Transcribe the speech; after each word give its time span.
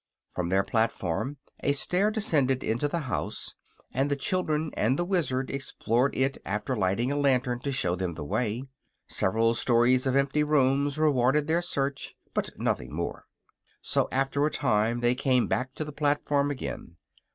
From 0.33 0.49
their 0.49 0.63
platform 0.63 1.37
a 1.59 1.73
stair 1.73 2.09
descended 2.09 2.63
into 2.63 2.87
the 2.87 3.01
house, 3.01 3.53
and 3.93 4.09
the 4.09 4.15
children 4.15 4.71
and 4.73 4.97
the 4.97 5.05
Wizard 5.05 5.51
explored 5.51 6.15
it 6.17 6.39
after 6.43 6.75
lighting 6.75 7.11
a 7.11 7.15
lantern 7.15 7.59
to 7.59 7.71
show 7.71 7.93
them 7.95 8.15
the 8.15 8.23
way. 8.23 8.63
Several 9.07 9.53
stories 9.53 10.07
of 10.07 10.15
empty 10.15 10.41
rooms 10.43 10.97
rewarded 10.97 11.45
their 11.45 11.61
search, 11.61 12.15
but 12.33 12.49
nothing 12.57 12.91
more; 12.91 13.27
so 13.79 14.07
after 14.11 14.43
a 14.43 14.49
time 14.49 15.01
they 15.01 15.13
came 15.13 15.45
back 15.45 15.75
to 15.75 15.85
the 15.85 15.91
platform 15.93 16.49
again. 16.49 16.95